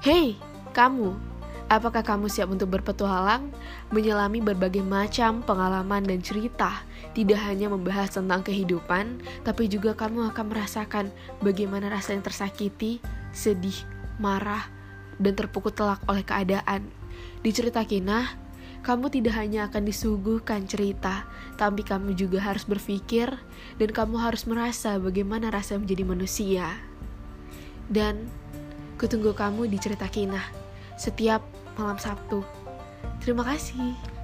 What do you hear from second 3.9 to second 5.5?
menyelami berbagai macam